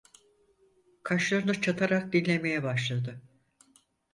Kaşlarını 1.03 1.61
çatarak 1.61 2.13
dinlemeye 2.13 2.63
başladı. 2.63 3.21